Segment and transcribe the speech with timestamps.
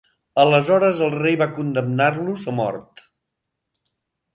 [0.43, 3.09] Aleshores, el rei va condemnar-los a mort.